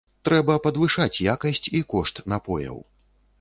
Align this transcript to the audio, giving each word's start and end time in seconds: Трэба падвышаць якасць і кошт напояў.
Трэба 0.27 0.53
падвышаць 0.67 1.21
якасць 1.33 1.69
і 1.81 1.83
кошт 1.93 2.23
напояў. 2.35 2.83